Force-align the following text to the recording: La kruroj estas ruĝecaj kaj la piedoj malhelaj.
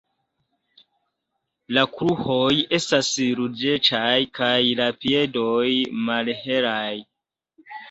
La 1.77 1.83
kruroj 1.97 2.55
estas 2.79 3.11
ruĝecaj 3.41 4.17
kaj 4.41 4.51
la 4.81 4.89
piedoj 5.05 5.69
malhelaj. 6.11 6.91